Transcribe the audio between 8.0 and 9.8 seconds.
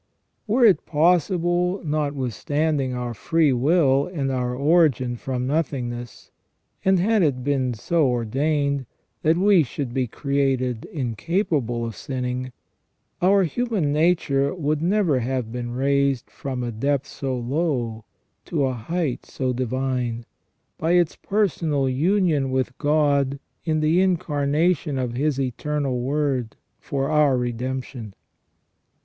ordained, that we